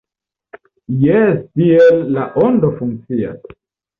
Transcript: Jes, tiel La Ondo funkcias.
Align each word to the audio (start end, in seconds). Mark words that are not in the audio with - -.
Jes, 1.01 1.35
tiel 1.59 2.01
La 2.17 2.25
Ondo 2.47 2.73
funkcias. 2.79 3.47